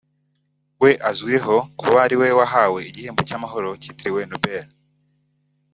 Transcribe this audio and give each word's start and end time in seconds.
we 0.81 0.91
azwiho 1.09 1.55
kuba 1.79 1.97
ari 2.05 2.15
we 2.21 2.27
wahawe 2.37 2.79
igihembo 2.89 3.21
cy’amahoro 3.27 3.67
kiritiwe 3.81 4.21
Nobel 4.29 4.65